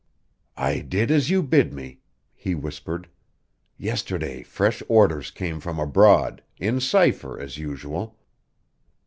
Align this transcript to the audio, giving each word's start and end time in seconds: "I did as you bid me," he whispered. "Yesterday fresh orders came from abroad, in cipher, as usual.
"I 0.57 0.79
did 0.79 1.11
as 1.11 1.29
you 1.29 1.43
bid 1.43 1.71
me," 1.71 1.99
he 2.33 2.55
whispered. 2.55 3.07
"Yesterday 3.77 4.41
fresh 4.41 4.81
orders 4.87 5.29
came 5.29 5.59
from 5.59 5.77
abroad, 5.79 6.41
in 6.57 6.79
cipher, 6.79 7.39
as 7.39 7.59
usual. 7.59 8.17